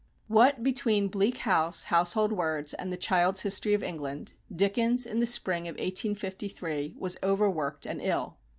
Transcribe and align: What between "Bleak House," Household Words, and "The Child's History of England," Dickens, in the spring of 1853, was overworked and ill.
What 0.27 0.63
between 0.63 1.09
"Bleak 1.09 1.37
House," 1.37 1.83
Household 1.83 2.33
Words, 2.33 2.73
and 2.73 2.91
"The 2.91 2.97
Child's 2.97 3.41
History 3.41 3.75
of 3.75 3.83
England," 3.83 4.33
Dickens, 4.51 5.05
in 5.05 5.19
the 5.19 5.27
spring 5.27 5.67
of 5.67 5.73
1853, 5.75 6.95
was 6.97 7.17
overworked 7.21 7.85
and 7.85 8.01
ill. 8.01 8.37